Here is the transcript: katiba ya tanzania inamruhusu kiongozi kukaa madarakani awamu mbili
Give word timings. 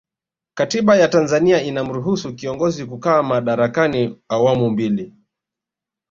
katiba 0.53 0.95
ya 0.97 1.07
tanzania 1.07 1.61
inamruhusu 1.63 2.35
kiongozi 2.35 2.85
kukaa 2.85 3.23
madarakani 3.23 4.19
awamu 4.29 4.69
mbili 4.69 5.13